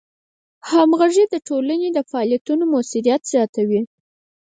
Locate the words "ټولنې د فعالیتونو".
1.47-2.63